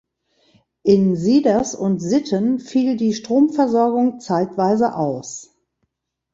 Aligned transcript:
In 0.81 1.15
Siders 1.15 1.75
und 1.75 1.99
Sitten 1.99 2.57
fiel 2.57 2.97
die 2.97 3.13
Stromversorgung 3.13 4.19
zeitweise 4.19 4.95
aus. 4.95 5.53